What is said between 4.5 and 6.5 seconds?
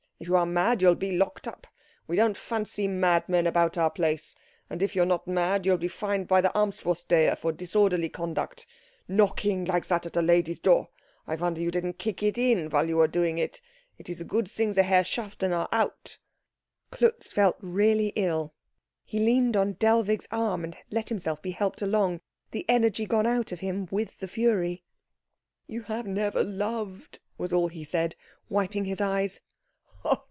And if you're not mad you'll be fined by